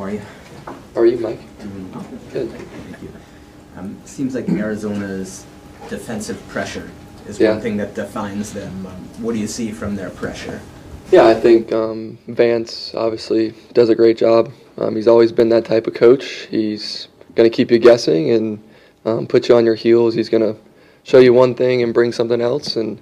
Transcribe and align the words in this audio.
How 0.00 0.06
are 0.06 0.12
you? 0.12 0.22
How 0.64 1.00
are 1.02 1.04
you, 1.04 1.18
Mike? 1.18 1.40
Doing 1.58 1.92
well. 1.92 2.06
Good. 2.32 2.50
Thank 2.50 3.02
you. 3.02 3.12
Um, 3.76 4.00
seems 4.06 4.34
like 4.34 4.48
Arizona's 4.48 5.44
defensive 5.90 6.42
pressure 6.48 6.90
is 7.28 7.38
Yeah. 7.38 7.50
one 7.50 7.60
thing 7.60 7.76
that 7.76 7.94
defines 7.94 8.54
them. 8.54 8.86
Um, 8.86 9.22
what 9.22 9.34
do 9.34 9.38
you 9.38 9.46
see 9.46 9.72
from 9.72 9.96
their 9.96 10.08
pressure? 10.08 10.62
Yeah, 11.10 11.26
I 11.26 11.34
think 11.34 11.70
um, 11.74 12.16
Vance 12.28 12.94
obviously 12.94 13.52
does 13.74 13.90
a 13.90 13.94
great 13.94 14.16
job. 14.16 14.50
Um, 14.78 14.96
he's 14.96 15.06
always 15.06 15.32
been 15.32 15.50
that 15.50 15.66
type 15.66 15.86
of 15.86 15.92
coach. 15.92 16.48
He's 16.50 17.08
going 17.34 17.48
to 17.50 17.54
keep 17.54 17.70
you 17.70 17.78
guessing 17.78 18.30
and 18.30 18.58
um, 19.04 19.26
put 19.26 19.50
you 19.50 19.54
on 19.54 19.66
your 19.66 19.74
heels. 19.74 20.14
He's 20.14 20.30
going 20.30 20.54
to 20.54 20.58
show 21.02 21.18
you 21.18 21.34
one 21.34 21.54
thing 21.54 21.82
and 21.82 21.92
bring 21.92 22.12
something 22.12 22.40
else, 22.40 22.74
and 22.74 22.98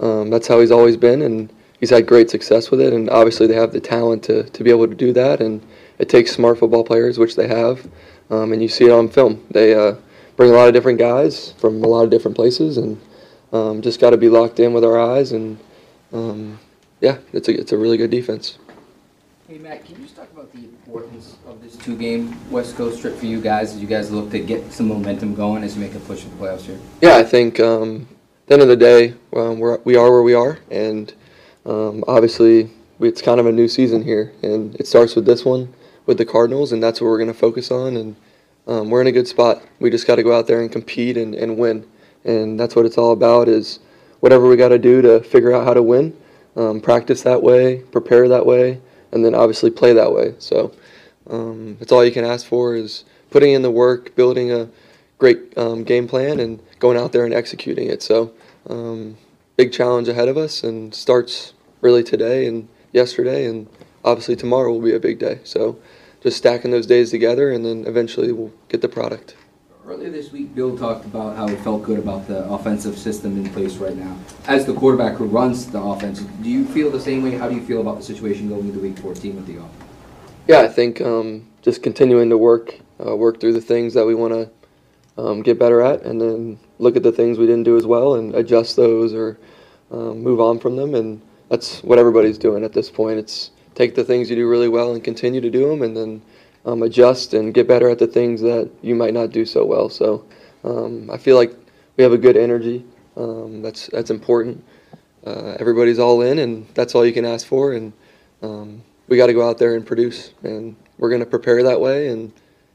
um, 0.00 0.30
that's 0.30 0.48
how 0.48 0.60
he's 0.60 0.70
always 0.70 0.96
been. 0.96 1.20
And 1.20 1.52
he's 1.78 1.90
had 1.90 2.06
great 2.06 2.30
success 2.30 2.70
with 2.70 2.80
it. 2.80 2.94
And 2.94 3.10
obviously, 3.10 3.46
they 3.46 3.54
have 3.54 3.72
the 3.72 3.80
talent 3.80 4.22
to, 4.24 4.44
to 4.44 4.64
be 4.64 4.70
able 4.70 4.88
to 4.88 4.94
do 4.94 5.12
that. 5.12 5.42
And 5.42 5.60
it 5.98 6.08
takes 6.08 6.32
smart 6.32 6.58
football 6.58 6.84
players, 6.84 7.18
which 7.18 7.36
they 7.36 7.48
have, 7.48 7.86
um, 8.30 8.52
and 8.52 8.62
you 8.62 8.68
see 8.68 8.86
it 8.86 8.92
on 8.92 9.08
film. 9.08 9.44
They 9.50 9.74
uh, 9.74 9.96
bring 10.36 10.50
a 10.50 10.54
lot 10.54 10.68
of 10.68 10.74
different 10.74 10.98
guys 10.98 11.52
from 11.52 11.82
a 11.82 11.88
lot 11.88 12.04
of 12.04 12.10
different 12.10 12.36
places, 12.36 12.76
and 12.76 13.00
um, 13.52 13.82
just 13.82 14.00
got 14.00 14.10
to 14.10 14.16
be 14.16 14.28
locked 14.28 14.60
in 14.60 14.72
with 14.72 14.84
our 14.84 14.98
eyes 14.98 15.32
and. 15.32 15.58
Um, 16.10 16.58
yeah, 17.00 17.18
it's 17.32 17.48
a 17.48 17.58
it's 17.58 17.72
a 17.72 17.78
really 17.78 17.96
good 17.96 18.10
defense. 18.10 18.58
Hey 19.46 19.58
Mac, 19.58 19.84
can 19.84 19.96
you 19.96 20.02
just 20.02 20.16
talk 20.16 20.30
about 20.32 20.52
the 20.52 20.58
importance 20.58 21.36
of 21.46 21.62
this 21.62 21.76
two-game 21.76 22.36
West 22.50 22.76
Coast 22.76 23.00
trip 23.00 23.16
for 23.16 23.24
you 23.24 23.40
guys 23.40 23.72
as 23.74 23.80
you 23.80 23.86
guys 23.86 24.10
look 24.10 24.30
to 24.30 24.40
get 24.40 24.72
some 24.72 24.88
momentum 24.88 25.34
going 25.34 25.62
as 25.62 25.74
you 25.74 25.80
make 25.80 25.94
a 25.94 26.00
push 26.00 26.20
for 26.20 26.28
the 26.28 26.36
playoffs 26.36 26.62
here? 26.62 26.78
Yeah, 27.00 27.16
I 27.16 27.24
think 27.24 27.58
um, 27.58 28.06
at 28.42 28.46
the 28.46 28.52
end 28.54 28.62
of 28.62 28.68
the 28.68 28.76
day, 28.76 29.14
um, 29.34 29.58
we're, 29.58 29.78
we 29.84 29.96
are 29.96 30.10
where 30.10 30.22
we 30.22 30.34
are, 30.34 30.58
and 30.70 31.14
um, 31.64 32.04
obviously 32.06 32.70
it's 33.00 33.22
kind 33.22 33.40
of 33.40 33.46
a 33.46 33.52
new 33.52 33.68
season 33.68 34.02
here, 34.02 34.32
and 34.42 34.74
it 34.76 34.86
starts 34.86 35.14
with 35.14 35.24
this 35.24 35.44
one 35.44 35.72
with 36.08 36.16
the 36.16 36.24
Cardinals, 36.24 36.72
and 36.72 36.82
that's 36.82 37.02
what 37.02 37.08
we're 37.08 37.18
going 37.18 37.28
to 37.28 37.38
focus 37.38 37.70
on, 37.70 37.94
and 37.94 38.16
um, 38.66 38.88
we're 38.88 39.02
in 39.02 39.06
a 39.06 39.12
good 39.12 39.28
spot. 39.28 39.62
We 39.78 39.90
just 39.90 40.06
got 40.06 40.16
to 40.16 40.22
go 40.22 40.34
out 40.34 40.46
there 40.46 40.62
and 40.62 40.72
compete 40.72 41.18
and, 41.18 41.34
and 41.34 41.58
win, 41.58 41.86
and 42.24 42.58
that's 42.58 42.74
what 42.74 42.86
it's 42.86 42.96
all 42.96 43.12
about. 43.12 43.46
Is 43.46 43.78
whatever 44.20 44.48
we 44.48 44.56
got 44.56 44.70
to 44.70 44.78
do 44.78 45.02
to 45.02 45.20
figure 45.20 45.52
out 45.52 45.64
how 45.64 45.74
to 45.74 45.82
win, 45.82 46.16
um, 46.56 46.80
practice 46.80 47.22
that 47.22 47.42
way, 47.42 47.82
prepare 47.92 48.26
that 48.26 48.46
way, 48.46 48.80
and 49.12 49.22
then 49.22 49.34
obviously 49.34 49.70
play 49.70 49.92
that 49.92 50.10
way. 50.10 50.34
So 50.38 50.72
um, 51.28 51.76
that's 51.78 51.92
all 51.92 52.02
you 52.02 52.10
can 52.10 52.24
ask 52.24 52.46
for 52.46 52.74
is 52.74 53.04
putting 53.30 53.52
in 53.52 53.60
the 53.60 53.70
work, 53.70 54.16
building 54.16 54.50
a 54.50 54.70
great 55.18 55.56
um, 55.58 55.84
game 55.84 56.08
plan, 56.08 56.40
and 56.40 56.58
going 56.78 56.96
out 56.96 57.12
there 57.12 57.26
and 57.26 57.34
executing 57.34 57.88
it. 57.88 58.02
So 58.02 58.32
um, 58.66 59.18
big 59.56 59.72
challenge 59.74 60.08
ahead 60.08 60.28
of 60.28 60.38
us, 60.38 60.64
and 60.64 60.94
starts 60.94 61.52
really 61.82 62.02
today 62.02 62.46
and 62.46 62.66
yesterday, 62.92 63.44
and 63.44 63.68
obviously 64.04 64.36
tomorrow 64.36 64.72
will 64.72 64.80
be 64.80 64.94
a 64.94 65.00
big 65.00 65.18
day. 65.18 65.40
So 65.44 65.78
just 66.22 66.36
stacking 66.36 66.70
those 66.70 66.86
days 66.86 67.10
together, 67.10 67.50
and 67.50 67.64
then 67.64 67.84
eventually 67.86 68.32
we'll 68.32 68.52
get 68.68 68.80
the 68.80 68.88
product. 68.88 69.36
Earlier 69.86 70.10
this 70.10 70.32
week, 70.32 70.54
Bill 70.54 70.76
talked 70.76 71.06
about 71.06 71.36
how 71.36 71.48
he 71.48 71.56
felt 71.56 71.82
good 71.82 71.98
about 71.98 72.28
the 72.28 72.44
offensive 72.50 72.98
system 72.98 73.42
in 73.42 73.50
place 73.52 73.76
right 73.76 73.96
now. 73.96 74.18
As 74.46 74.66
the 74.66 74.74
quarterback 74.74 75.14
who 75.14 75.24
runs 75.24 75.66
the 75.66 75.80
offense, 75.80 76.20
do 76.20 76.50
you 76.50 76.66
feel 76.66 76.90
the 76.90 77.00
same 77.00 77.22
way? 77.22 77.30
How 77.30 77.48
do 77.48 77.54
you 77.54 77.64
feel 77.64 77.80
about 77.80 77.96
the 77.96 78.02
situation 78.02 78.48
going 78.48 78.68
into 78.68 78.80
Week 78.80 78.98
14 78.98 79.36
with 79.36 79.46
the 79.46 79.56
offense? 79.56 79.84
Yeah, 80.46 80.60
I 80.60 80.68
think 80.68 81.00
um, 81.00 81.46
just 81.62 81.82
continuing 81.82 82.28
to 82.30 82.36
work, 82.36 82.78
uh, 83.04 83.16
work 83.16 83.40
through 83.40 83.54
the 83.54 83.60
things 83.60 83.94
that 83.94 84.04
we 84.04 84.14
want 84.14 84.34
to 84.34 85.22
um, 85.22 85.42
get 85.42 85.58
better 85.58 85.80
at, 85.80 86.02
and 86.02 86.20
then 86.20 86.58
look 86.78 86.96
at 86.96 87.02
the 87.02 87.12
things 87.12 87.38
we 87.38 87.46
didn't 87.46 87.64
do 87.64 87.76
as 87.76 87.86
well 87.86 88.14
and 88.14 88.34
adjust 88.34 88.76
those 88.76 89.14
or 89.14 89.38
um, 89.90 90.22
move 90.22 90.40
on 90.40 90.58
from 90.58 90.76
them. 90.76 90.94
And 90.94 91.20
that's 91.48 91.82
what 91.82 91.98
everybody's 91.98 92.38
doing 92.38 92.62
at 92.62 92.72
this 92.72 92.90
point. 92.90 93.18
It's 93.18 93.50
take 93.78 93.94
the 93.94 94.02
things 94.02 94.28
you 94.28 94.34
do 94.34 94.48
really 94.48 94.68
well 94.68 94.92
and 94.92 95.04
continue 95.04 95.40
to 95.40 95.50
do 95.50 95.68
them, 95.68 95.82
and 95.82 95.96
then 95.96 96.20
um, 96.66 96.82
adjust 96.82 97.32
and 97.32 97.54
get 97.54 97.68
better 97.68 97.88
at 97.88 98.00
the 98.00 98.08
things 98.08 98.40
that 98.40 98.68
you 98.82 98.96
might 98.96 99.14
not 99.14 99.30
do 99.30 99.46
so 99.46 99.64
well. 99.64 99.88
So 99.88 100.26
um, 100.64 101.08
I 101.10 101.16
feel 101.16 101.36
like 101.36 101.54
we 101.96 102.02
have 102.02 102.12
a 102.12 102.18
good 102.18 102.36
energy. 102.36 102.84
Um, 103.16 103.62
that's 103.62 103.86
that's 103.86 104.10
important. 104.10 104.64
Uh, 105.24 105.56
everybody's 105.60 106.00
all 106.00 106.22
in, 106.22 106.40
and 106.40 106.66
that's 106.74 106.96
all 106.96 107.06
you 107.06 107.12
can 107.12 107.24
ask 107.24 107.46
for. 107.46 107.72
And 107.72 107.92
um, 108.42 108.82
we 109.06 109.16
got 109.16 109.28
to 109.28 109.32
go 109.32 109.48
out 109.48 109.58
there 109.58 109.76
and 109.76 109.86
produce, 109.86 110.32
and 110.42 110.74
we're 110.98 111.08
going 111.08 111.20
to 111.20 111.26
prepare 111.26 111.62
that 111.62 111.80
way 111.80 112.08
and 112.08 112.32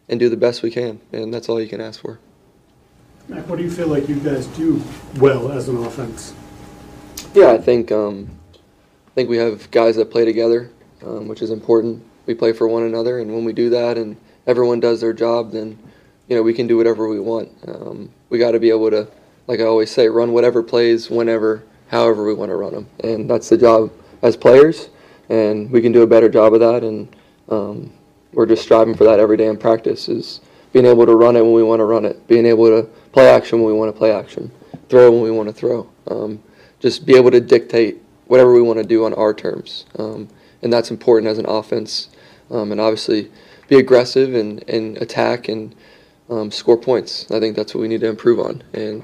and 0.08 0.20
do 0.20 0.30
the 0.30 0.38
best 0.38 0.64
we 0.64 0.72
can, 0.72 1.02
and 1.12 1.34
that's 1.34 1.50
all 1.50 1.60
you 1.60 1.68
can 1.68 1.82
ask 1.82 2.00
for. 2.00 2.20
Mac, 3.28 3.48
what 3.48 3.58
do 3.58 3.64
you 3.64 3.72
feel 3.72 3.88
like 3.88 4.08
you 4.08 4.16
guys 4.16 4.48
do 4.48 4.82
well 5.18 5.52
as 5.52 5.68
an 5.68 5.78
offense? 5.78 6.34
Yeah, 7.34 7.52
I 7.52 7.58
think 7.58 7.92
um, 7.92 8.30
I 8.54 9.12
think 9.16 9.30
we 9.30 9.38
have 9.38 9.70
guys 9.72 9.98
that 9.98 10.10
play 10.10 10.26
together, 10.26 10.70
um, 11.06 11.28
which 11.28 11.42
is 11.42 11.52
important. 11.52 12.04
We 12.26 12.34
play 12.34 12.54
for 12.54 12.68
one 12.68 12.84
another, 12.84 13.20
and 13.20 13.34
when 13.34 13.46
we 13.46 13.54
do 13.54 13.70
that, 13.72 13.98
and 13.98 14.18
everyone 14.48 14.80
does 14.80 15.02
their 15.02 15.14
job, 15.14 15.52
then 15.52 15.78
you 16.28 16.36
know 16.36 16.44
we 16.44 16.54
can 16.54 16.68
do 16.68 16.78
whatever 16.78 17.08
we 17.08 17.20
want. 17.20 17.50
Um, 17.68 18.10
we 18.30 18.40
got 18.40 18.52
to 18.52 18.60
be 18.60 18.70
able 18.70 18.90
to, 18.92 19.08
like 19.48 19.60
I 19.60 19.64
always 19.64 19.92
say, 19.92 20.08
run 20.08 20.34
whatever 20.34 20.64
plays, 20.64 21.10
whenever, 21.10 21.64
however 21.88 22.26
we 22.26 22.34
want 22.34 22.50
to 22.50 22.56
run 22.56 22.74
them, 22.74 22.88
and 23.04 23.30
that's 23.30 23.50
the 23.50 23.58
job 23.58 23.92
as 24.22 24.38
players. 24.38 24.90
And 25.30 25.72
we 25.72 25.82
can 25.82 25.92
do 25.92 26.02
a 26.02 26.08
better 26.08 26.30
job 26.30 26.54
of 26.54 26.60
that, 26.60 26.84
and 26.84 27.16
um, 27.50 27.94
we're 28.34 28.46
just 28.46 28.64
striving 28.64 28.96
for 28.96 29.04
that 29.06 29.20
every 29.20 29.38
day 29.38 29.48
in 29.48 29.58
practice. 29.58 30.10
Is 30.10 30.42
being 30.74 30.86
able 30.86 31.06
to 31.06 31.16
run 31.16 31.36
it 31.36 31.42
when 31.42 31.54
we 31.54 31.64
want 31.64 31.80
to 31.80 31.86
run 31.86 32.04
it, 32.04 32.28
being 32.28 32.46
able 32.46 32.66
to 32.68 32.88
play 33.12 33.30
action 33.30 33.62
when 33.62 33.72
we 33.72 33.78
want 33.78 33.94
to 33.94 33.98
play 33.98 34.12
action, 34.12 34.52
throw 34.90 35.12
when 35.12 35.22
we 35.22 35.32
want 35.32 35.48
to 35.48 35.54
throw. 35.54 35.90
Um, 36.08 36.42
just 36.80 37.06
be 37.06 37.16
able 37.16 37.32
to 37.32 37.40
dictate 37.40 38.02
whatever 38.26 38.54
we 38.54 38.62
want 38.62 38.80
to 38.80 38.86
do 38.86 39.06
on 39.06 39.14
our 39.14 39.34
terms. 39.34 39.86
Um, 39.98 40.28
and 40.64 40.72
that's 40.72 40.92
important 40.92 41.30
as 41.30 41.38
an 41.38 41.46
offense. 41.46 42.10
Um, 42.50 42.72
and 42.72 42.80
obviously, 42.80 43.32
be 43.68 43.78
aggressive 43.78 44.34
and, 44.34 44.68
and 44.70 44.98
attack 44.98 45.48
and 45.48 45.76
um, 46.30 46.52
score 46.52 46.78
points. 46.78 47.30
I 47.32 47.40
think 47.40 47.56
that's 47.56 47.74
what 47.74 47.82
we 47.82 47.88
need 47.88 48.02
to 48.02 48.08
improve 48.08 48.40
on. 48.40 48.64
And 48.74 49.04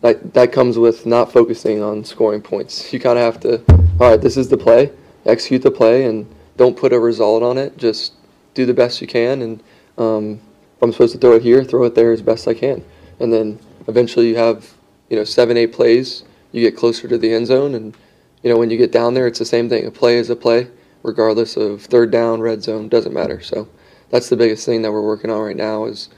that, 0.00 0.34
that 0.34 0.52
comes 0.52 0.78
with 0.78 1.06
not 1.06 1.32
focusing 1.32 1.82
on 1.82 2.04
scoring 2.04 2.42
points. 2.42 2.92
You 2.92 3.00
kind 3.00 3.18
of 3.18 3.24
have 3.24 3.40
to, 3.42 3.62
all 4.00 4.10
right, 4.10 4.20
this 4.20 4.36
is 4.36 4.48
the 4.48 4.56
play, 4.56 4.90
execute 5.24 5.62
the 5.62 5.70
play, 5.70 6.04
and 6.04 6.26
don't 6.56 6.76
put 6.76 6.92
a 6.92 6.98
result 6.98 7.42
on 7.42 7.58
it. 7.58 7.76
Just 7.76 8.14
do 8.54 8.66
the 8.66 8.74
best 8.74 9.00
you 9.00 9.06
can. 9.06 9.42
And 9.42 9.62
um, 9.98 10.40
if 10.76 10.82
I'm 10.82 10.92
supposed 10.92 11.12
to 11.14 11.18
throw 11.18 11.32
it 11.32 11.42
here, 11.42 11.64
throw 11.64 11.84
it 11.84 11.94
there 11.94 12.12
as 12.12 12.22
best 12.22 12.48
I 12.48 12.54
can. 12.54 12.84
And 13.20 13.32
then 13.32 13.58
eventually 13.86 14.28
you 14.28 14.36
have, 14.36 14.74
you 15.08 15.16
know, 15.16 15.24
seven, 15.24 15.56
eight 15.56 15.72
plays. 15.72 16.24
You 16.52 16.62
get 16.62 16.76
closer 16.76 17.06
to 17.08 17.18
the 17.18 17.32
end 17.32 17.48
zone, 17.48 17.74
and 17.74 17.94
you 18.42 18.50
know 18.50 18.56
when 18.58 18.70
you 18.70 18.78
get 18.78 18.92
down 18.92 19.14
there, 19.14 19.26
it's 19.26 19.38
the 19.38 19.44
same 19.44 19.68
thing. 19.68 19.84
A 19.84 19.90
play 19.90 20.16
is 20.16 20.30
a 20.30 20.36
play, 20.36 20.68
regardless 21.02 21.56
of 21.56 21.82
third 21.82 22.10
down, 22.10 22.40
red 22.40 22.62
zone, 22.62 22.88
doesn't 22.88 23.12
matter. 23.12 23.40
So 23.40 23.68
that's 24.10 24.28
the 24.28 24.36
biggest 24.36 24.64
thing 24.66 24.82
that 24.82 24.92
we're 24.92 25.02
working 25.06 25.30
on 25.30 25.40
right 25.40 25.56
now 25.56 25.84
is 25.86 26.08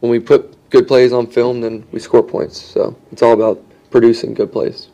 when 0.00 0.10
we 0.10 0.18
put 0.18 0.54
good 0.70 0.86
plays 0.88 1.12
on 1.12 1.26
film, 1.26 1.60
then 1.60 1.84
we 1.92 1.98
score 2.00 2.22
points. 2.22 2.60
So 2.60 2.96
it's 3.12 3.22
all 3.22 3.32
about 3.32 3.62
producing 3.90 4.34
good 4.34 4.52
plays. 4.52 4.88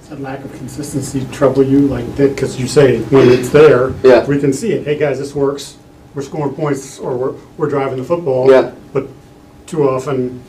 Does 0.00 0.08
that 0.10 0.20
lack 0.20 0.44
of 0.44 0.52
consistency 0.54 1.26
trouble 1.32 1.62
you 1.62 1.80
like 1.80 2.16
that? 2.16 2.34
Because 2.34 2.58
you 2.58 2.66
say 2.66 3.00
when 3.02 3.28
it's 3.28 3.50
there, 3.50 3.92
Yeah. 4.02 4.24
we 4.26 4.38
can 4.38 4.52
see 4.52 4.72
it. 4.72 4.84
Hey, 4.84 4.96
guys, 4.98 5.18
this 5.18 5.34
works. 5.34 5.76
We're 6.14 6.22
scoring 6.22 6.54
points 6.54 6.98
or 6.98 7.16
we're, 7.16 7.34
we're 7.58 7.68
driving 7.68 7.98
the 7.98 8.04
football. 8.04 8.50
Yeah. 8.50 8.72
But 8.92 9.08
too 9.66 9.86
often, 9.88 10.42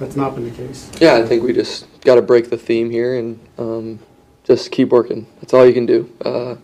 that's 0.00 0.16
not 0.16 0.34
been 0.34 0.44
the 0.44 0.50
case. 0.50 0.90
Yeah, 1.00 1.14
I 1.14 1.22
think 1.24 1.44
we 1.44 1.52
just 1.52 1.86
got 2.00 2.16
to 2.16 2.22
break 2.22 2.50
the 2.50 2.56
theme 2.58 2.90
here 2.90 3.16
and 3.16 3.38
um, 3.58 3.98
just 4.44 4.72
keep 4.72 4.90
working. 4.90 5.26
That's 5.40 5.54
all 5.54 5.64
you 5.64 5.72
can 5.72 5.86
do. 5.86 6.10
Uh, 6.24 6.56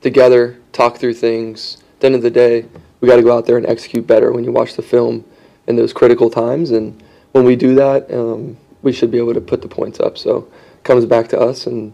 together, 0.00 0.58
talk 0.72 0.98
through 0.98 1.14
things. 1.14 1.78
At 1.94 2.00
the 2.00 2.06
end 2.06 2.14
of 2.16 2.22
the 2.22 2.30
day, 2.30 2.66
we 3.00 3.08
got 3.08 3.16
to 3.16 3.22
go 3.22 3.36
out 3.36 3.46
there 3.46 3.56
and 3.56 3.66
execute 3.66 4.06
better 4.06 4.32
when 4.32 4.44
you 4.44 4.52
watch 4.52 4.74
the 4.74 4.82
film 4.82 5.24
in 5.66 5.76
those 5.76 5.92
critical 5.92 6.30
times. 6.30 6.70
And 6.70 7.02
when 7.32 7.44
we 7.44 7.56
do 7.56 7.74
that, 7.74 8.10
um, 8.12 8.56
we 8.82 8.92
should 8.92 9.10
be 9.10 9.18
able 9.18 9.34
to 9.34 9.40
put 9.40 9.62
the 9.62 9.68
points 9.68 10.00
up. 10.00 10.16
So 10.18 10.48
it 10.74 10.84
comes 10.84 11.04
back 11.04 11.28
to 11.28 11.40
us, 11.40 11.66
and 11.66 11.92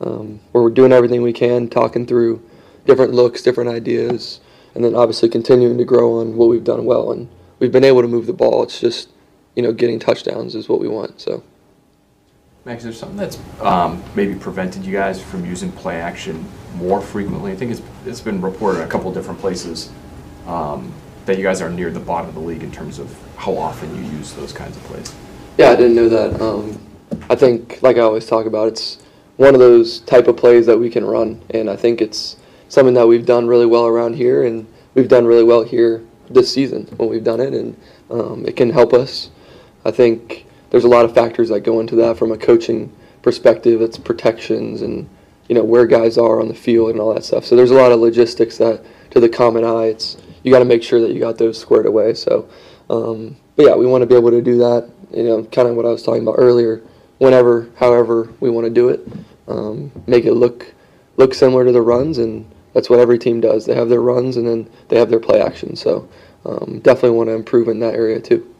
um, 0.00 0.40
we're 0.52 0.70
doing 0.70 0.92
everything 0.92 1.22
we 1.22 1.32
can, 1.32 1.68
talking 1.68 2.06
through 2.06 2.42
different 2.86 3.12
looks, 3.12 3.42
different 3.42 3.70
ideas, 3.70 4.40
and 4.74 4.84
then 4.84 4.94
obviously 4.94 5.28
continuing 5.28 5.78
to 5.78 5.84
grow 5.84 6.20
on 6.20 6.36
what 6.36 6.48
we've 6.48 6.64
done 6.64 6.84
well. 6.84 7.12
And 7.12 7.28
we've 7.58 7.72
been 7.72 7.84
able 7.84 8.02
to 8.02 8.08
move 8.08 8.26
the 8.26 8.32
ball. 8.32 8.62
It's 8.62 8.80
just, 8.80 9.10
you 9.54 9.62
know, 9.62 9.72
getting 9.72 9.98
touchdowns 9.98 10.54
is 10.54 10.68
what 10.68 10.80
we 10.80 10.88
want. 10.88 11.20
So. 11.20 11.44
Max, 12.64 12.84
is 12.84 12.84
there 12.84 12.92
something 12.92 13.16
that's 13.16 13.40
um, 13.60 14.04
maybe 14.14 14.36
prevented 14.36 14.84
you 14.84 14.92
guys 14.92 15.20
from 15.20 15.44
using 15.44 15.72
play 15.72 16.00
action 16.00 16.46
more 16.76 17.00
frequently? 17.00 17.50
I 17.50 17.56
think 17.56 17.72
it's, 17.72 17.82
it's 18.06 18.20
been 18.20 18.40
reported 18.40 18.82
in 18.82 18.86
a 18.86 18.88
couple 18.88 19.12
different 19.12 19.40
places 19.40 19.90
um, 20.46 20.94
that 21.26 21.38
you 21.38 21.42
guys 21.42 21.60
are 21.60 21.68
near 21.68 21.90
the 21.90 21.98
bottom 21.98 22.28
of 22.28 22.34
the 22.34 22.40
league 22.40 22.62
in 22.62 22.70
terms 22.70 23.00
of 23.00 23.12
how 23.36 23.56
often 23.56 23.92
you 23.96 24.08
use 24.12 24.32
those 24.34 24.52
kinds 24.52 24.76
of 24.76 24.84
plays. 24.84 25.12
Yeah, 25.58 25.70
I 25.70 25.76
didn't 25.76 25.96
know 25.96 26.08
that. 26.08 26.40
Um, 26.40 26.80
I 27.28 27.34
think, 27.34 27.82
like 27.82 27.96
I 27.96 28.00
always 28.00 28.26
talk 28.26 28.46
about, 28.46 28.68
it's 28.68 29.02
one 29.38 29.54
of 29.54 29.60
those 29.60 29.98
type 30.00 30.28
of 30.28 30.36
plays 30.36 30.64
that 30.66 30.78
we 30.78 30.88
can 30.88 31.04
run, 31.04 31.42
and 31.50 31.68
I 31.68 31.74
think 31.74 32.00
it's 32.00 32.36
something 32.68 32.94
that 32.94 33.08
we've 33.08 33.26
done 33.26 33.48
really 33.48 33.66
well 33.66 33.86
around 33.86 34.14
here, 34.14 34.44
and 34.44 34.68
we've 34.94 35.08
done 35.08 35.26
really 35.26 35.44
well 35.44 35.64
here 35.64 36.04
this 36.30 36.54
season 36.54 36.86
when 36.96 37.08
we've 37.08 37.24
done 37.24 37.40
it, 37.40 37.54
and 37.54 37.76
um, 38.08 38.46
it 38.46 38.54
can 38.54 38.70
help 38.70 38.92
us. 38.94 39.30
I 39.84 39.90
think 39.90 40.46
there's 40.72 40.84
a 40.84 40.88
lot 40.88 41.04
of 41.04 41.14
factors 41.14 41.50
that 41.50 41.60
go 41.60 41.80
into 41.80 41.94
that 41.96 42.16
from 42.16 42.32
a 42.32 42.38
coaching 42.38 42.90
perspective. 43.20 43.82
It's 43.82 43.98
protections 43.98 44.80
and 44.80 45.08
you 45.46 45.54
know 45.54 45.62
where 45.62 45.86
guys 45.86 46.16
are 46.16 46.40
on 46.40 46.48
the 46.48 46.54
field 46.54 46.90
and 46.90 46.98
all 46.98 47.14
that 47.14 47.24
stuff. 47.24 47.44
So 47.44 47.54
there's 47.54 47.70
a 47.70 47.74
lot 47.74 47.92
of 47.92 48.00
logistics 48.00 48.56
that, 48.56 48.82
to 49.10 49.20
the 49.20 49.28
common 49.28 49.64
eye, 49.64 49.88
it's 49.88 50.16
you 50.42 50.50
got 50.50 50.60
to 50.60 50.64
make 50.64 50.82
sure 50.82 51.00
that 51.02 51.12
you 51.12 51.20
got 51.20 51.36
those 51.36 51.60
squared 51.60 51.84
away. 51.84 52.14
So, 52.14 52.48
um, 52.88 53.36
but 53.54 53.66
yeah, 53.66 53.74
we 53.76 53.86
want 53.86 54.00
to 54.00 54.06
be 54.06 54.14
able 54.14 54.30
to 54.30 54.40
do 54.40 54.56
that. 54.58 54.90
You 55.12 55.24
know, 55.24 55.44
kind 55.44 55.68
of 55.68 55.76
what 55.76 55.84
I 55.84 55.90
was 55.90 56.02
talking 56.02 56.22
about 56.22 56.36
earlier. 56.38 56.82
Whenever, 57.18 57.68
however, 57.76 58.32
we 58.40 58.48
want 58.48 58.64
to 58.64 58.70
do 58.70 58.88
it, 58.88 59.06
um, 59.46 59.92
make 60.06 60.24
it 60.24 60.32
look 60.32 60.72
look 61.18 61.34
similar 61.34 61.66
to 61.66 61.72
the 61.72 61.82
runs, 61.82 62.16
and 62.16 62.50
that's 62.72 62.88
what 62.88 62.98
every 62.98 63.18
team 63.18 63.42
does. 63.42 63.66
They 63.66 63.74
have 63.74 63.90
their 63.90 64.00
runs, 64.00 64.38
and 64.38 64.48
then 64.48 64.70
they 64.88 64.98
have 64.98 65.10
their 65.10 65.20
play 65.20 65.42
action. 65.42 65.76
So, 65.76 66.08
um, 66.46 66.80
definitely 66.82 67.10
want 67.18 67.28
to 67.28 67.34
improve 67.34 67.68
in 67.68 67.78
that 67.80 67.94
area 67.94 68.18
too. 68.18 68.51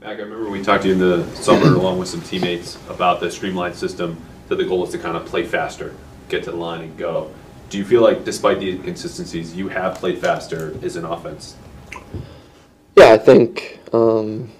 Mac, 0.00 0.16
I 0.16 0.22
remember 0.22 0.48
we 0.48 0.62
talked 0.62 0.84
to 0.84 0.88
you 0.88 0.94
in 0.94 0.98
the 0.98 1.36
summer 1.36 1.74
along 1.74 1.98
with 1.98 2.08
some 2.08 2.22
teammates 2.22 2.78
about 2.88 3.20
the 3.20 3.30
streamlined 3.30 3.76
system, 3.76 4.16
that 4.48 4.56
the 4.56 4.64
goal 4.64 4.82
is 4.82 4.92
to 4.92 4.98
kind 4.98 5.14
of 5.14 5.26
play 5.26 5.44
faster, 5.44 5.94
get 6.30 6.42
to 6.44 6.52
the 6.52 6.56
line 6.56 6.80
and 6.80 6.96
go. 6.96 7.30
Do 7.68 7.76
you 7.76 7.84
feel 7.84 8.00
like 8.00 8.24
despite 8.24 8.60
the 8.60 8.70
inconsistencies, 8.70 9.54
you 9.54 9.68
have 9.68 9.96
played 9.96 10.18
faster 10.18 10.74
as 10.82 10.96
an 10.96 11.04
offense? 11.04 11.54
Yeah, 12.96 13.12
I 13.12 13.18
think 13.18 13.78
um, 13.92 14.50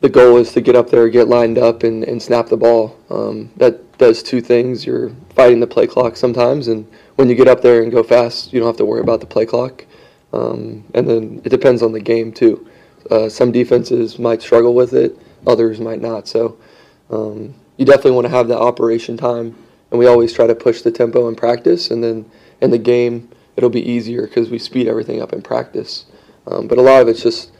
the 0.00 0.08
goal 0.08 0.36
is 0.36 0.52
to 0.52 0.60
get 0.60 0.76
up 0.76 0.90
there, 0.90 1.08
get 1.08 1.26
lined 1.26 1.58
up, 1.58 1.82
and, 1.82 2.04
and 2.04 2.22
snap 2.22 2.46
the 2.46 2.56
ball. 2.56 2.96
Um, 3.10 3.50
that 3.56 3.98
does 3.98 4.22
two 4.22 4.40
things. 4.40 4.86
You're 4.86 5.10
fighting 5.34 5.58
the 5.58 5.66
play 5.66 5.88
clock 5.88 6.16
sometimes, 6.16 6.68
and 6.68 6.86
when 7.16 7.28
you 7.28 7.34
get 7.34 7.48
up 7.48 7.62
there 7.62 7.82
and 7.82 7.90
go 7.90 8.04
fast, 8.04 8.52
you 8.52 8.60
don't 8.60 8.68
have 8.68 8.76
to 8.76 8.84
worry 8.84 9.00
about 9.00 9.18
the 9.18 9.26
play 9.26 9.44
clock. 9.44 9.86
Um, 10.32 10.84
and 10.94 11.08
then 11.08 11.42
it 11.44 11.48
depends 11.48 11.82
on 11.82 11.90
the 11.90 12.00
game 12.00 12.32
too. 12.32 12.68
Uh, 13.10 13.28
some 13.28 13.52
defenses 13.52 14.18
might 14.18 14.42
struggle 14.42 14.74
with 14.74 14.92
it, 14.92 15.18
others 15.46 15.80
might 15.80 16.00
not. 16.00 16.26
So 16.26 16.58
um, 17.10 17.54
you 17.76 17.84
definitely 17.84 18.12
want 18.12 18.26
to 18.26 18.30
have 18.30 18.48
that 18.48 18.58
operation 18.58 19.16
time, 19.16 19.56
and 19.90 19.98
we 19.98 20.06
always 20.06 20.32
try 20.32 20.46
to 20.46 20.54
push 20.54 20.82
the 20.82 20.90
tempo 20.90 21.28
in 21.28 21.34
practice, 21.34 21.90
and 21.90 22.02
then 22.02 22.30
in 22.60 22.70
the 22.70 22.78
game 22.78 23.30
it'll 23.56 23.70
be 23.70 23.88
easier 23.88 24.26
because 24.26 24.50
we 24.50 24.58
speed 24.58 24.88
everything 24.88 25.20
up 25.20 25.32
in 25.32 25.42
practice. 25.42 26.06
Um, 26.46 26.66
but 26.66 26.78
a 26.78 26.82
lot 26.82 27.02
of 27.02 27.08
it's 27.08 27.22
just 27.22 27.52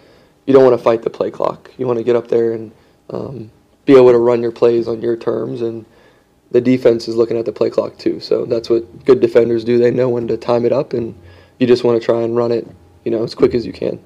you 0.46 0.52
don't 0.52 0.64
want 0.64 0.76
to 0.76 0.82
fight 0.82 1.02
the 1.02 1.10
play 1.10 1.30
clock. 1.30 1.70
You 1.78 1.86
want 1.86 1.98
to 1.98 2.04
get 2.04 2.16
up 2.16 2.28
there 2.28 2.52
and 2.52 2.72
um, 3.10 3.50
be 3.84 3.96
able 3.96 4.12
to 4.12 4.18
run 4.18 4.42
your 4.42 4.52
plays 4.52 4.88
on 4.88 5.00
your 5.00 5.16
terms, 5.16 5.62
and 5.62 5.84
the 6.50 6.60
defense 6.60 7.08
is 7.08 7.16
looking 7.16 7.36
at 7.38 7.44
the 7.44 7.52
play 7.52 7.70
clock 7.70 7.98
too. 7.98 8.20
So 8.20 8.44
that's 8.44 8.70
what 8.70 9.04
good 9.04 9.20
defenders 9.20 9.64
do. 9.64 9.78
They 9.78 9.90
know 9.90 10.08
when 10.08 10.28
to 10.28 10.36
time 10.36 10.64
it 10.64 10.72
up, 10.72 10.92
and 10.92 11.14
you 11.58 11.66
just 11.66 11.84
want 11.84 12.00
to 12.00 12.04
try 12.04 12.22
and 12.22 12.36
run 12.36 12.52
it, 12.52 12.66
you 13.04 13.10
know, 13.10 13.22
as 13.22 13.34
quick 13.34 13.54
as 13.54 13.66
you 13.66 13.72
can. 13.72 14.02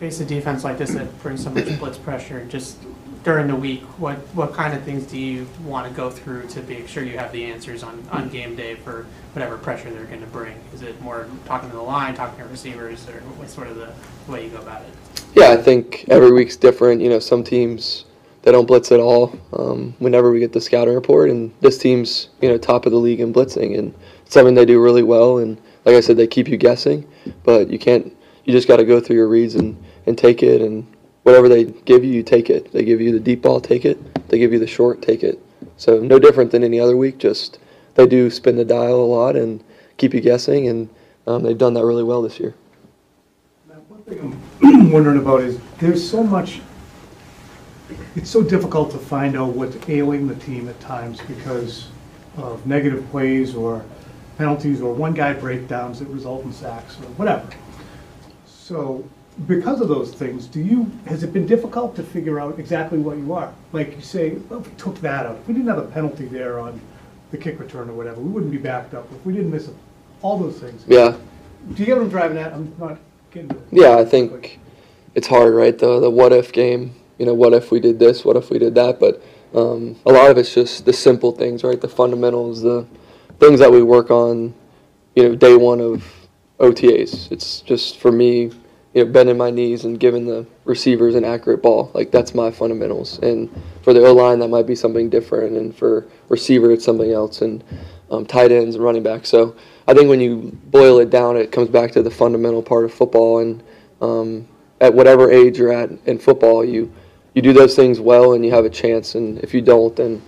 Face 0.00 0.20
a 0.20 0.24
defense 0.24 0.64
like 0.64 0.78
this 0.78 0.90
that 0.90 1.22
brings 1.22 1.44
so 1.44 1.50
much 1.50 1.78
blitz 1.78 1.98
pressure, 1.98 2.44
just 2.46 2.78
during 3.22 3.46
the 3.46 3.56
week, 3.56 3.82
what, 3.98 4.16
what 4.34 4.52
kind 4.52 4.74
of 4.74 4.82
things 4.82 5.04
do 5.06 5.18
you 5.18 5.46
want 5.64 5.88
to 5.88 5.94
go 5.94 6.10
through 6.10 6.46
to 6.48 6.62
make 6.64 6.86
sure 6.86 7.02
you 7.02 7.16
have 7.16 7.32
the 7.32 7.44
answers 7.44 7.82
on, 7.82 8.06
on 8.10 8.28
game 8.28 8.54
day 8.54 8.74
for 8.74 9.06
whatever 9.32 9.56
pressure 9.56 9.90
they're 9.90 10.04
going 10.04 10.20
to 10.20 10.26
bring? 10.26 10.56
Is 10.74 10.82
it 10.82 11.00
more 11.00 11.26
talking 11.46 11.70
to 11.70 11.76
the 11.76 11.82
line, 11.82 12.14
talking 12.14 12.38
to 12.38 12.50
receivers, 12.50 13.08
or 13.08 13.20
what's 13.38 13.54
sort 13.54 13.68
of 13.68 13.76
the 13.76 13.92
way 14.30 14.44
you 14.44 14.50
go 14.50 14.58
about 14.58 14.82
it? 14.82 15.24
Yeah, 15.34 15.50
I 15.50 15.56
think 15.56 16.04
every 16.08 16.32
week's 16.32 16.56
different. 16.56 17.00
You 17.00 17.08
know, 17.08 17.18
some 17.18 17.42
teams 17.42 18.04
they 18.42 18.52
don't 18.52 18.66
blitz 18.66 18.92
at 18.92 19.00
all. 19.00 19.36
Um, 19.54 19.94
whenever 20.00 20.30
we 20.30 20.38
get 20.38 20.52
the 20.52 20.60
scouting 20.60 20.94
report, 20.94 21.30
and 21.30 21.52
this 21.60 21.78
team's 21.78 22.28
you 22.42 22.48
know 22.48 22.58
top 22.58 22.84
of 22.84 22.92
the 22.92 22.98
league 22.98 23.20
in 23.20 23.32
blitzing, 23.32 23.78
and 23.78 23.94
something 24.26 24.54
they 24.54 24.66
do 24.66 24.80
really 24.82 25.02
well. 25.02 25.38
And 25.38 25.58
like 25.86 25.96
I 25.96 26.00
said, 26.00 26.18
they 26.18 26.26
keep 26.26 26.46
you 26.46 26.56
guessing, 26.56 27.06
but 27.42 27.70
you 27.70 27.78
can't. 27.78 28.14
You 28.44 28.52
just 28.52 28.68
got 28.68 28.76
to 28.76 28.84
go 28.84 29.00
through 29.00 29.16
your 29.16 29.28
reads 29.28 29.54
and 29.54 29.82
and 30.06 30.18
take 30.18 30.42
it, 30.42 30.60
and 30.60 30.86
whatever 31.22 31.48
they 31.48 31.64
give 31.64 32.04
you, 32.04 32.12
you 32.12 32.22
take 32.22 32.50
it. 32.50 32.72
They 32.72 32.84
give 32.84 33.00
you 33.00 33.12
the 33.12 33.20
deep 33.20 33.42
ball, 33.42 33.60
take 33.60 33.84
it. 33.84 34.28
They 34.28 34.38
give 34.38 34.52
you 34.52 34.58
the 34.58 34.66
short, 34.66 35.02
take 35.02 35.22
it. 35.22 35.38
So 35.76 35.98
no 36.00 36.18
different 36.18 36.50
than 36.50 36.62
any 36.62 36.78
other 36.78 36.96
week. 36.96 37.18
Just 37.18 37.58
they 37.94 38.06
do 38.06 38.30
spin 38.30 38.56
the 38.56 38.64
dial 38.64 38.96
a 38.96 39.04
lot 39.04 39.36
and 39.36 39.62
keep 39.96 40.14
you 40.14 40.20
guessing, 40.20 40.68
and 40.68 40.88
um, 41.26 41.42
they've 41.42 41.58
done 41.58 41.74
that 41.74 41.84
really 41.84 42.04
well 42.04 42.22
this 42.22 42.38
year. 42.38 42.54
Mac, 43.68 43.78
One 43.88 44.02
thing 44.02 44.40
I'm 44.62 44.90
wondering 44.90 45.18
about 45.18 45.40
is, 45.40 45.58
there's 45.78 46.08
so 46.08 46.22
much, 46.22 46.60
it's 48.14 48.30
so 48.30 48.42
difficult 48.42 48.90
to 48.92 48.98
find 48.98 49.36
out 49.36 49.54
what's 49.54 49.76
ailing 49.88 50.26
the 50.26 50.34
team 50.36 50.68
at 50.68 50.78
times 50.80 51.20
because 51.22 51.88
of 52.36 52.66
negative 52.66 53.08
plays 53.10 53.54
or 53.54 53.84
penalties 54.36 54.80
or 54.80 54.92
one 54.92 55.14
guy 55.14 55.32
breakdowns 55.32 56.00
that 56.00 56.08
result 56.08 56.44
in 56.44 56.52
sacks 56.52 56.98
or 56.98 57.04
whatever. 57.16 57.48
So, 58.64 59.04
because 59.46 59.82
of 59.82 59.88
those 59.88 60.10
things, 60.10 60.46
do 60.46 60.58
you, 60.58 60.90
has 61.04 61.22
it 61.22 61.34
been 61.34 61.46
difficult 61.46 61.94
to 61.96 62.02
figure 62.02 62.40
out 62.40 62.58
exactly 62.58 62.98
what 62.98 63.18
you 63.18 63.34
are? 63.34 63.52
Like 63.72 63.94
you 63.94 64.00
say, 64.00 64.30
well, 64.48 64.60
if 64.60 64.66
we 64.70 64.74
took 64.76 64.98
that 65.02 65.26
out, 65.26 65.36
if 65.36 65.46
we 65.46 65.52
didn't 65.52 65.68
have 65.68 65.76
a 65.76 65.90
penalty 65.90 66.24
there 66.24 66.58
on 66.58 66.80
the 67.30 67.36
kick 67.36 67.60
return 67.60 67.90
or 67.90 67.92
whatever, 67.92 68.22
we 68.22 68.30
wouldn't 68.30 68.50
be 68.50 68.56
backed 68.56 68.94
up. 68.94 69.06
If 69.12 69.26
we 69.26 69.34
didn't 69.34 69.50
miss, 69.50 69.68
a- 69.68 69.74
all 70.22 70.38
those 70.38 70.58
things. 70.58 70.82
Yeah, 70.88 71.14
Do 71.74 71.80
you 71.82 71.84
get 71.84 71.96
what 71.98 72.04
I'm 72.04 72.08
driving 72.08 72.38
at? 72.38 72.54
I'm 72.54 72.74
not 72.78 72.96
getting 73.32 73.50
to 73.50 73.56
it. 73.56 73.62
Yeah, 73.70 73.98
I 73.98 74.04
think 74.06 74.58
it's 75.14 75.26
hard, 75.26 75.52
right? 75.52 75.76
The 75.76 76.00
the 76.00 76.08
what 76.08 76.32
if 76.32 76.50
game. 76.50 76.94
You 77.18 77.26
know, 77.26 77.34
what 77.34 77.52
if 77.52 77.70
we 77.70 77.80
did 77.80 77.98
this? 77.98 78.24
What 78.24 78.36
if 78.36 78.48
we 78.48 78.58
did 78.58 78.74
that? 78.76 78.98
But 78.98 79.22
um, 79.52 79.96
a 80.06 80.12
lot 80.12 80.30
of 80.30 80.38
it's 80.38 80.54
just 80.54 80.86
the 80.86 80.92
simple 80.94 81.32
things, 81.32 81.62
right? 81.62 81.78
The 81.78 81.88
fundamentals, 81.88 82.62
the 82.62 82.86
things 83.40 83.60
that 83.60 83.70
we 83.70 83.82
work 83.82 84.10
on. 84.10 84.54
You 85.14 85.28
know, 85.28 85.34
day 85.34 85.54
one 85.54 85.80
of 85.82 86.02
OTAs. 86.58 87.30
It's 87.32 87.60
just 87.60 87.98
for 87.98 88.12
me, 88.12 88.52
you 88.94 89.04
know, 89.04 89.06
bending 89.06 89.36
my 89.36 89.50
knees 89.50 89.84
and 89.84 89.98
giving 89.98 90.26
the 90.26 90.46
receivers 90.64 91.14
an 91.14 91.24
accurate 91.24 91.62
ball. 91.62 91.90
Like 91.94 92.10
that's 92.10 92.34
my 92.34 92.50
fundamentals. 92.50 93.18
And 93.18 93.50
for 93.82 93.92
the 93.92 94.06
O 94.06 94.12
line, 94.12 94.38
that 94.38 94.48
might 94.48 94.66
be 94.66 94.74
something 94.74 95.10
different, 95.10 95.56
and 95.56 95.74
for 95.74 96.06
receiver, 96.28 96.70
it's 96.70 96.84
something 96.84 97.12
else, 97.12 97.42
and 97.42 97.64
um, 98.10 98.24
tight 98.24 98.52
ends 98.52 98.76
and 98.76 98.84
running 98.84 99.02
back. 99.02 99.26
So 99.26 99.56
I 99.88 99.94
think 99.94 100.08
when 100.08 100.20
you 100.20 100.56
boil 100.66 100.98
it 101.00 101.10
down, 101.10 101.36
it 101.36 101.50
comes 101.52 101.68
back 101.68 101.92
to 101.92 102.02
the 102.02 102.10
fundamental 102.10 102.62
part 102.62 102.84
of 102.84 102.94
football. 102.94 103.40
And 103.40 103.62
um, 104.00 104.48
at 104.80 104.94
whatever 104.94 105.30
age 105.30 105.58
you're 105.58 105.72
at 105.72 105.90
in 106.06 106.18
football, 106.18 106.64
you 106.64 106.92
you 107.34 107.42
do 107.42 107.52
those 107.52 107.74
things 107.74 107.98
well, 107.98 108.34
and 108.34 108.44
you 108.44 108.52
have 108.52 108.64
a 108.64 108.70
chance. 108.70 109.16
And 109.16 109.38
if 109.40 109.52
you 109.52 109.60
don't, 109.60 109.96
then 109.96 110.22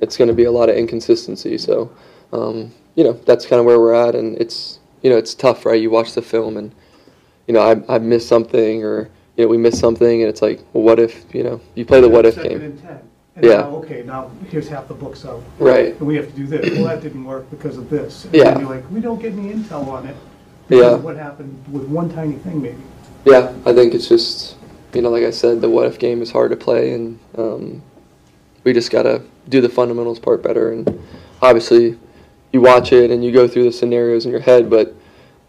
it's 0.00 0.18
going 0.18 0.28
to 0.28 0.34
be 0.34 0.44
a 0.44 0.52
lot 0.52 0.68
of 0.68 0.76
inconsistency. 0.76 1.56
So 1.56 1.90
um, 2.32 2.72
you 2.94 3.04
know 3.04 3.12
that's 3.12 3.46
kind 3.46 3.58
of 3.58 3.64
where 3.64 3.80
we're 3.80 3.94
at, 3.94 4.14
and 4.14 4.36
it's 4.38 4.80
you 5.02 5.10
know 5.10 5.16
it's 5.16 5.34
tough, 5.34 5.66
right? 5.66 5.80
You 5.80 5.90
watch 5.90 6.14
the 6.14 6.22
film, 6.22 6.56
and 6.56 6.74
you 7.46 7.54
know 7.54 7.60
I 7.60 7.94
I 7.94 7.98
missed 7.98 8.28
something, 8.28 8.82
or 8.84 9.08
you 9.36 9.44
know 9.44 9.48
we 9.48 9.58
missed 9.58 9.78
something, 9.78 10.22
and 10.22 10.28
it's 10.28 10.42
like, 10.42 10.60
well, 10.72 10.84
what 10.84 10.98
if 10.98 11.24
you 11.34 11.42
know 11.42 11.60
you 11.74 11.84
play 11.84 12.00
the 12.00 12.08
what 12.08 12.26
if 12.26 12.36
game? 12.42 12.60
and 12.60 12.80
10. 12.80 12.98
And 13.34 13.46
Yeah. 13.46 13.56
now, 13.62 13.76
okay, 13.76 14.02
now 14.02 14.30
here's 14.50 14.68
half 14.68 14.88
the 14.88 14.94
books 14.94 15.24
out. 15.24 15.42
Right. 15.58 15.98
And 15.98 16.06
we 16.06 16.16
have 16.16 16.28
to 16.28 16.36
do 16.36 16.46
this. 16.46 16.70
Well, 16.76 16.84
that 16.84 17.00
didn't 17.00 17.24
work 17.24 17.48
because 17.50 17.78
of 17.78 17.88
this. 17.88 18.26
And 18.26 18.34
Yeah. 18.34 18.58
you're 18.58 18.68
like, 18.68 18.84
we 18.90 19.00
don't 19.00 19.20
get 19.22 19.32
any 19.32 19.54
intel 19.54 19.88
on 19.88 20.06
it. 20.06 20.14
Yeah. 20.68 20.76
Because 20.78 20.92
of 20.94 21.04
what 21.04 21.16
happened 21.16 21.64
with 21.72 21.84
one 21.84 22.10
tiny 22.10 22.34
thing 22.34 22.60
maybe. 22.60 22.76
Yeah, 23.24 23.52
I 23.64 23.72
think 23.72 23.94
it's 23.94 24.06
just, 24.06 24.56
you 24.92 25.00
know, 25.00 25.08
like 25.08 25.24
I 25.24 25.30
said, 25.30 25.62
the 25.62 25.70
what 25.70 25.86
if 25.86 25.98
game 25.98 26.20
is 26.20 26.30
hard 26.30 26.50
to 26.50 26.56
play, 26.58 26.92
and 26.92 27.18
um, 27.38 27.82
we 28.64 28.74
just 28.74 28.90
got 28.90 29.04
to 29.04 29.22
do 29.48 29.62
the 29.62 29.68
fundamentals 29.70 30.18
part 30.18 30.42
better. 30.42 30.70
And 30.72 31.00
obviously, 31.40 31.98
you 32.52 32.60
watch 32.60 32.92
it 32.92 33.10
and 33.10 33.24
you 33.24 33.32
go 33.32 33.48
through 33.48 33.64
the 33.64 33.72
scenarios 33.72 34.26
in 34.26 34.30
your 34.30 34.40
head, 34.40 34.68
but 34.68 34.94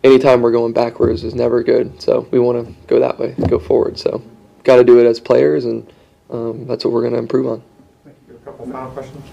anytime 0.04 0.42
we're 0.42 0.52
going 0.52 0.74
backwards 0.74 1.24
is 1.24 1.36
never 1.36 1.62
good. 1.62 2.02
So 2.02 2.28
we 2.32 2.40
want 2.40 2.66
to 2.66 2.74
go 2.88 3.00
that 3.00 3.20
way, 3.20 3.36
go 3.48 3.60
forward. 3.60 4.00
So 4.00 4.24
got 4.64 4.78
to 4.78 4.84
do 4.84 5.00
it 5.00 5.06
as 5.06 5.20
players, 5.20 5.66
and 5.66 5.92
um, 6.30 6.66
that's 6.66 6.86
what 6.86 6.94
we're 6.94 7.02
going 7.02 7.14
to 7.14 7.20
improve 7.20 7.48
on. 7.48 7.64
A 8.06 8.34
couple 8.46 8.66
final 8.66 8.92
questions? 8.92 9.26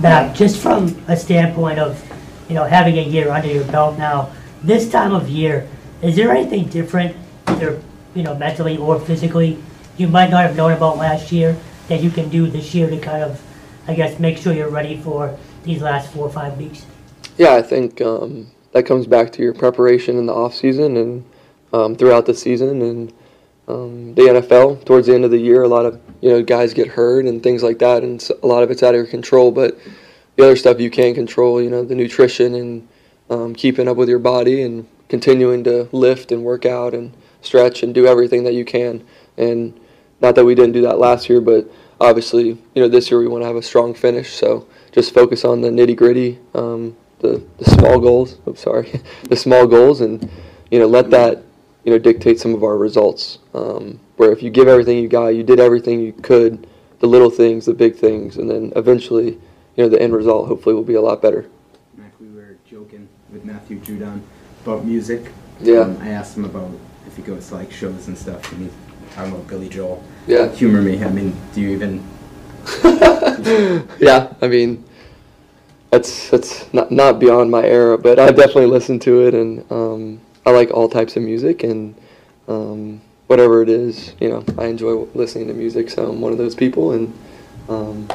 Mac, 0.00 0.34
just 0.34 0.60
from 0.60 0.86
a 1.08 1.16
standpoint 1.16 1.78
of, 1.78 2.02
you 2.48 2.54
know, 2.54 2.64
having 2.64 2.98
a 2.98 3.02
year 3.02 3.30
under 3.30 3.48
your 3.48 3.64
belt 3.64 3.98
now, 3.98 4.32
this 4.62 4.90
time 4.90 5.12
of 5.12 5.28
year, 5.28 5.68
is 6.02 6.16
there 6.16 6.30
anything 6.30 6.68
different, 6.68 7.16
either, 7.46 7.80
you 8.14 8.22
know, 8.22 8.34
mentally 8.34 8.76
or 8.76 8.98
physically, 8.98 9.62
you 9.96 10.08
might 10.08 10.30
not 10.30 10.42
have 10.44 10.56
known 10.56 10.72
about 10.72 10.96
last 10.96 11.30
year 11.30 11.56
that 11.88 12.02
you 12.02 12.10
can 12.10 12.28
do 12.28 12.46
this 12.46 12.74
year 12.74 12.88
to 12.88 12.98
kind 12.98 13.22
of, 13.22 13.42
I 13.86 13.94
guess, 13.94 14.18
make 14.18 14.38
sure 14.38 14.52
you're 14.52 14.70
ready 14.70 14.96
for 14.96 15.36
these 15.62 15.82
last 15.82 16.12
four 16.12 16.26
or 16.26 16.32
five 16.32 16.56
weeks? 16.58 16.86
Yeah, 17.36 17.54
I 17.54 17.62
think 17.62 18.00
um, 18.00 18.50
that 18.72 18.84
comes 18.84 19.06
back 19.06 19.32
to 19.32 19.42
your 19.42 19.54
preparation 19.54 20.18
in 20.18 20.26
the 20.26 20.34
off 20.34 20.54
season 20.54 20.96
and 20.96 21.24
um, 21.72 21.96
throughout 21.96 22.26
the 22.26 22.34
season 22.34 22.82
and 22.82 23.12
um, 23.68 24.14
the 24.14 24.22
NFL. 24.22 24.84
Towards 24.84 25.06
the 25.06 25.14
end 25.14 25.24
of 25.24 25.30
the 25.30 25.38
year, 25.38 25.62
a 25.62 25.68
lot 25.68 25.86
of 25.86 26.00
you 26.20 26.30
know 26.30 26.42
guys 26.42 26.74
get 26.74 26.88
hurt 26.88 27.24
and 27.26 27.42
things 27.42 27.62
like 27.62 27.78
that, 27.78 28.02
and 28.02 28.26
a 28.42 28.46
lot 28.46 28.62
of 28.62 28.70
it's 28.70 28.82
out 28.82 28.94
of 28.94 28.98
your 28.98 29.06
control. 29.06 29.50
But 29.50 29.78
the 30.36 30.44
other 30.44 30.56
stuff 30.56 30.80
you 30.80 30.90
can 30.90 31.14
control, 31.14 31.60
you 31.60 31.70
know, 31.70 31.84
the 31.84 31.94
nutrition 31.94 32.54
and 32.54 32.88
um, 33.28 33.54
keeping 33.54 33.88
up 33.88 33.96
with 33.96 34.08
your 34.08 34.18
body 34.18 34.62
and 34.62 34.86
continuing 35.08 35.64
to 35.64 35.88
lift 35.92 36.32
and 36.32 36.42
work 36.42 36.64
out 36.64 36.94
and 36.94 37.12
stretch 37.42 37.82
and 37.82 37.94
do 37.94 38.06
everything 38.06 38.44
that 38.44 38.54
you 38.54 38.64
can. 38.64 39.04
And 39.36 39.78
not 40.20 40.34
that 40.34 40.44
we 40.44 40.54
didn't 40.54 40.72
do 40.72 40.82
that 40.82 40.98
last 40.98 41.28
year, 41.28 41.40
but 41.40 41.70
obviously, 42.00 42.48
you 42.48 42.82
know, 42.82 42.88
this 42.88 43.10
year 43.10 43.20
we 43.20 43.28
want 43.28 43.42
to 43.42 43.46
have 43.46 43.56
a 43.56 43.62
strong 43.62 43.94
finish. 43.94 44.32
So 44.32 44.66
just 44.92 45.14
focus 45.14 45.44
on 45.44 45.60
the 45.60 45.68
nitty 45.68 45.96
gritty, 45.96 46.38
um, 46.54 46.96
the 47.20 47.44
the 47.58 47.64
small 47.64 48.00
goals. 48.00 48.38
I'm 48.46 48.56
sorry, 48.56 49.00
the 49.28 49.36
small 49.36 49.66
goals, 49.66 50.00
and 50.00 50.28
you 50.70 50.78
know, 50.78 50.86
let 50.86 51.10
that 51.10 51.42
you 51.84 51.92
know 51.92 51.98
dictate 51.98 52.40
some 52.40 52.54
of 52.54 52.64
our 52.64 52.76
results. 52.76 53.38
Um, 53.54 54.00
where 54.16 54.32
if 54.32 54.42
you 54.42 54.50
give 54.50 54.68
everything 54.68 54.98
you 54.98 55.08
got, 55.08 55.28
you 55.28 55.42
did 55.42 55.60
everything 55.60 56.00
you 56.00 56.12
could, 56.12 56.66
the 56.98 57.06
little 57.06 57.30
things, 57.30 57.66
the 57.66 57.74
big 57.74 57.96
things, 57.96 58.36
and 58.36 58.50
then 58.50 58.72
eventually, 58.76 59.28
you 59.76 59.84
know, 59.84 59.88
the 59.88 60.00
end 60.00 60.14
result 60.14 60.48
hopefully 60.48 60.74
will 60.74 60.84
be 60.84 60.94
a 60.94 61.00
lot 61.00 61.22
better. 61.22 61.48
Mac, 61.96 62.12
we 62.20 62.28
were 62.28 62.56
joking 62.68 63.08
with 63.32 63.44
Matthew 63.44 63.78
Judon 63.80 64.20
about 64.62 64.84
music. 64.84 65.32
Yeah. 65.60 65.80
Um, 65.80 65.98
I 66.02 66.10
asked 66.10 66.36
him 66.36 66.44
about 66.44 66.70
if 67.06 67.16
he 67.16 67.22
goes 67.22 67.48
to 67.48 67.54
like 67.54 67.72
shows 67.72 68.08
and 68.08 68.16
stuff, 68.16 68.52
and 68.52 68.62
he's 68.62 68.72
talking 69.14 69.32
about 69.32 69.46
Billy 69.48 69.68
Joel. 69.68 70.02
Yeah. 70.26 70.48
Humor 70.48 70.82
me. 70.82 71.02
I 71.02 71.10
mean, 71.10 71.36
do 71.54 71.60
you 71.60 71.70
even? 71.70 72.04
yeah, 73.98 74.32
I 74.42 74.48
mean, 74.48 74.84
that's 75.90 76.30
that's 76.30 76.72
not 76.72 76.90
not 76.90 77.18
beyond 77.18 77.50
my 77.50 77.64
era, 77.64 77.98
but 77.98 78.18
I 78.18 78.30
definitely 78.30 78.66
listen 78.66 78.98
to 79.00 79.26
it, 79.26 79.34
and 79.34 79.70
um, 79.72 80.20
I 80.46 80.50
like 80.50 80.70
all 80.70 80.88
types 80.88 81.16
of 81.16 81.22
music, 81.22 81.62
and 81.62 81.94
um, 82.48 83.00
whatever 83.26 83.62
it 83.62 83.68
is, 83.68 84.14
you 84.20 84.28
know, 84.28 84.44
I 84.58 84.66
enjoy 84.66 85.06
listening 85.14 85.48
to 85.48 85.54
music. 85.54 85.90
So 85.90 86.08
I'm 86.08 86.20
one 86.20 86.32
of 86.32 86.38
those 86.38 86.54
people, 86.54 86.92
and 86.92 87.12
um, 87.68 88.08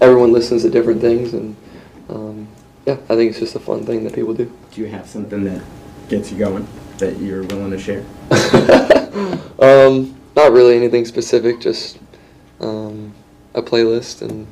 everyone 0.00 0.32
listens 0.32 0.62
to 0.62 0.70
different 0.70 1.00
things, 1.00 1.34
and 1.34 1.56
um, 2.08 2.48
yeah, 2.86 2.96
I 3.08 3.16
think 3.16 3.30
it's 3.30 3.40
just 3.40 3.56
a 3.56 3.60
fun 3.60 3.84
thing 3.84 4.04
that 4.04 4.14
people 4.14 4.34
do. 4.34 4.52
Do 4.72 4.80
you 4.80 4.86
have 4.88 5.08
something 5.08 5.44
that 5.44 5.62
gets 6.08 6.30
you 6.30 6.38
going 6.38 6.66
that 6.98 7.18
you're 7.18 7.42
willing 7.44 7.70
to 7.70 7.78
share? 7.78 8.04
um, 9.58 10.15
not 10.36 10.52
really 10.52 10.76
anything 10.76 11.04
specific, 11.06 11.60
just 11.60 11.98
um, 12.60 13.14
a 13.54 13.62
playlist, 13.62 14.22
and 14.22 14.46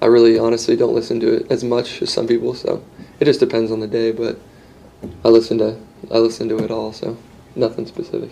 I 0.00 0.06
really 0.06 0.38
honestly 0.38 0.76
don't 0.76 0.94
listen 0.94 1.18
to 1.20 1.32
it 1.36 1.50
as 1.50 1.64
much 1.64 2.02
as 2.02 2.12
some 2.12 2.28
people. 2.28 2.54
So 2.54 2.84
it 3.18 3.24
just 3.24 3.40
depends 3.40 3.72
on 3.72 3.80
the 3.80 3.86
day, 3.86 4.12
but 4.12 4.38
I 5.24 5.28
listen 5.28 5.58
to 5.58 5.76
I 6.10 6.18
listen 6.18 6.48
to 6.48 6.58
it 6.58 6.70
all. 6.70 6.92
So 6.92 7.16
nothing 7.56 7.86
specific. 7.86 8.30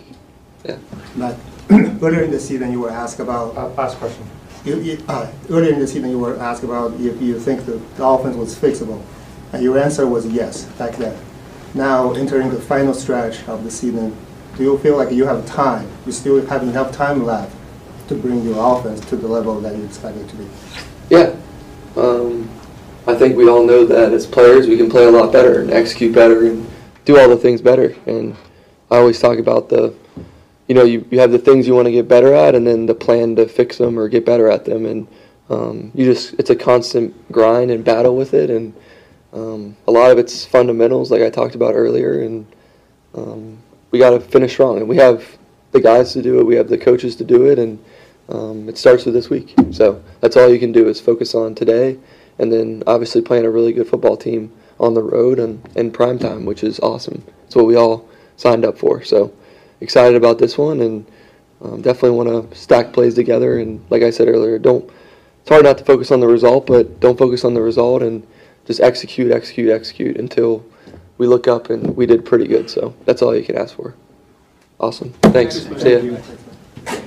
Yeah. 0.63 0.77
But 1.17 1.37
earlier 1.71 2.23
in 2.23 2.31
the 2.31 2.39
season, 2.39 2.71
you 2.71 2.81
were 2.81 2.91
asked 2.91 3.19
about, 3.19 3.57
Uh, 3.57 3.69
Last 3.69 3.97
question. 3.97 4.23
you, 4.63 4.79
you, 4.79 5.03
uh, 5.07 5.31
earlier 5.49 5.73
in 5.73 5.79
the 5.79 5.87
season, 5.87 6.11
you 6.11 6.19
were 6.19 6.37
asked 6.37 6.63
about 6.63 6.93
if 6.99 7.19
you 7.19 7.39
think 7.39 7.65
the, 7.65 7.81
the 7.97 8.05
offense 8.05 8.35
was 8.35 8.55
fixable. 8.55 9.01
And 9.53 9.63
your 9.63 9.79
answer 9.79 10.05
was 10.07 10.27
yes, 10.27 10.65
back 10.77 10.97
then. 10.97 11.17
Now, 11.73 12.13
entering 12.13 12.49
the 12.51 12.61
final 12.61 12.93
stretch 12.93 13.47
of 13.47 13.63
the 13.63 13.71
season, 13.71 14.15
do 14.57 14.63
you 14.63 14.77
feel 14.79 14.97
like 14.97 15.11
you 15.11 15.25
have 15.25 15.45
time, 15.45 15.89
you 16.05 16.11
still 16.11 16.45
have 16.45 16.63
enough 16.63 16.91
time 16.91 17.25
left 17.25 17.55
to 18.07 18.15
bring 18.15 18.43
your 18.43 18.77
offense 18.77 18.99
to 19.05 19.15
the 19.15 19.27
level 19.27 19.59
that 19.61 19.75
you 19.75 19.83
expect 19.83 20.17
it 20.17 20.27
to 20.29 20.35
be? 20.35 20.47
Yeah. 21.09 21.35
Um, 21.95 22.49
I 23.07 23.15
think 23.15 23.35
we 23.35 23.49
all 23.49 23.65
know 23.65 23.85
that 23.85 24.13
as 24.13 24.27
players, 24.27 24.67
we 24.67 24.77
can 24.77 24.89
play 24.89 25.05
a 25.05 25.11
lot 25.11 25.31
better 25.31 25.61
and 25.61 25.71
execute 25.71 26.13
better 26.13 26.45
and 26.45 26.69
do 27.05 27.17
all 27.17 27.29
the 27.29 27.37
things 27.37 27.61
better. 27.61 27.95
And 28.05 28.35
I 28.91 28.97
always 28.97 29.19
talk 29.19 29.39
about 29.39 29.69
the, 29.69 29.93
you 30.67 30.75
know, 30.75 30.83
you, 30.83 31.05
you 31.09 31.19
have 31.19 31.31
the 31.31 31.39
things 31.39 31.67
you 31.67 31.73
want 31.73 31.87
to 31.87 31.91
get 31.91 32.07
better 32.07 32.33
at 32.33 32.53
and 32.53 32.65
then 32.67 32.85
the 32.85 32.93
plan 32.93 33.35
to 33.37 33.47
fix 33.47 33.77
them 33.77 33.97
or 33.97 34.07
get 34.07 34.25
better 34.25 34.49
at 34.49 34.65
them. 34.65 34.85
And 34.85 35.07
um, 35.49 35.91
you 35.95 36.05
just, 36.05 36.33
it's 36.35 36.49
a 36.49 36.55
constant 36.55 37.31
grind 37.31 37.71
and 37.71 37.83
battle 37.83 38.15
with 38.15 38.33
it. 38.33 38.49
And 38.49 38.73
um, 39.33 39.75
a 39.87 39.91
lot 39.91 40.11
of 40.11 40.17
it's 40.17 40.45
fundamentals, 40.45 41.09
like 41.09 41.21
I 41.21 41.29
talked 41.29 41.55
about 41.55 41.73
earlier. 41.73 42.21
And 42.21 42.45
um, 43.15 43.57
we 43.91 43.99
got 43.99 44.11
to 44.11 44.19
finish 44.19 44.53
strong. 44.53 44.77
And 44.77 44.89
we 44.89 44.97
have 44.97 45.37
the 45.71 45.81
guys 45.81 46.13
to 46.13 46.21
do 46.21 46.39
it, 46.39 46.45
we 46.45 46.55
have 46.55 46.69
the 46.69 46.77
coaches 46.77 47.15
to 47.17 47.23
do 47.23 47.45
it. 47.49 47.59
And 47.59 47.83
um, 48.31 48.69
it 48.69 48.77
starts 48.77 49.05
with 49.05 49.13
this 49.13 49.29
week. 49.29 49.53
So 49.71 50.01
that's 50.21 50.37
all 50.37 50.49
you 50.49 50.59
can 50.59 50.71
do 50.71 50.87
is 50.87 51.01
focus 51.01 51.35
on 51.35 51.53
today, 51.53 51.97
and 52.39 52.51
then 52.51 52.83
obviously 52.87 53.21
playing 53.21 53.45
a 53.45 53.49
really 53.49 53.73
good 53.73 53.87
football 53.87 54.17
team 54.17 54.51
on 54.79 54.93
the 54.93 55.03
road 55.03 55.37
and 55.37 55.67
in 55.75 55.91
prime 55.91 56.17
time, 56.17 56.45
which 56.45 56.63
is 56.63 56.79
awesome. 56.79 57.23
It's 57.45 57.55
what 57.55 57.65
we 57.65 57.75
all 57.75 58.07
signed 58.37 58.65
up 58.65 58.77
for. 58.77 59.03
So 59.03 59.33
excited 59.81 60.15
about 60.15 60.39
this 60.39 60.57
one, 60.57 60.79
and 60.81 61.05
um, 61.61 61.81
definitely 61.81 62.11
want 62.11 62.51
to 62.51 62.57
stack 62.57 62.93
plays 62.93 63.15
together. 63.15 63.59
And 63.59 63.83
like 63.89 64.01
I 64.01 64.09
said 64.09 64.27
earlier, 64.27 64.57
don't. 64.57 64.89
It's 65.41 65.49
hard 65.49 65.63
not 65.63 65.79
to 65.79 65.83
focus 65.83 66.11
on 66.11 66.19
the 66.19 66.27
result, 66.27 66.67
but 66.67 66.99
don't 66.99 67.17
focus 67.17 67.43
on 67.43 67.55
the 67.55 67.61
result 67.61 68.03
and 68.03 68.25
just 68.65 68.79
execute, 68.79 69.31
execute, 69.31 69.71
execute 69.71 70.17
until 70.17 70.63
we 71.21 71.27
look 71.27 71.47
up 71.47 71.69
and 71.69 71.95
we 71.95 72.07
did 72.07 72.25
pretty 72.25 72.47
good. 72.47 72.67
So 72.67 72.95
that's 73.05 73.21
all 73.21 73.35
you 73.35 73.43
can 73.43 73.55
ask 73.55 73.75
for. 73.75 73.93
Awesome. 74.79 75.11
Thanks. 75.21 75.59
Thank 75.59 75.79
See 75.79 76.95
ya. 76.95 76.97